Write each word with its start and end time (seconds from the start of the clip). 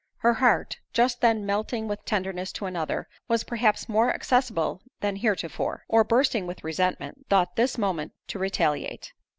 Her 0.17 0.33
heart, 0.33 0.79
just 0.93 1.21
then 1.21 1.45
melting 1.45 1.87
with 1.87 2.05
tenderness 2.05 2.51
to 2.53 2.65
another, 2.65 3.07
was 3.27 3.43
perhaps 3.43 3.87
more 3.87 4.11
accessible 4.11 4.81
than 5.01 5.17
heretofore; 5.17 5.85
or 5.87 6.03
bursting 6.03 6.47
with 6.47 6.63
resentment, 6.63 7.27
thought 7.29 7.55
this 7.55 7.73
the 7.73 7.81
moment 7.81 8.13
to 8.29 8.39
retaliate. 8.39 9.13